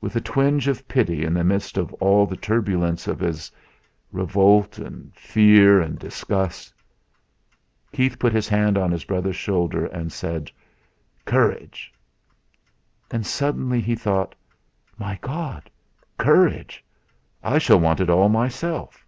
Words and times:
With 0.00 0.16
a 0.16 0.20
twinge 0.20 0.66
of 0.66 0.88
pity 0.88 1.24
in 1.24 1.32
the 1.32 1.44
midst 1.44 1.78
of 1.78 1.94
all 2.02 2.26
the 2.26 2.36
turbulence 2.36 3.06
of 3.06 3.20
his 3.20 3.52
revolt, 4.10 4.78
and 4.80 5.14
fear, 5.14 5.80
and 5.80 5.96
disgust 5.96 6.74
Keith 7.92 8.18
put 8.18 8.32
his 8.32 8.48
hand 8.48 8.76
on 8.76 8.90
his 8.90 9.04
brother's 9.04 9.36
shoulder, 9.36 9.86
and 9.86 10.10
said: 10.10 10.50
"Courage!" 11.24 11.92
And 13.12 13.24
suddenly 13.24 13.80
he 13.80 13.94
thought: 13.94 14.34
'My 14.98 15.20
God! 15.22 15.70
Courage! 16.18 16.82
I 17.40 17.58
shall 17.58 17.78
want 17.78 18.00
it 18.00 18.10
all 18.10 18.28
myself!' 18.28 19.06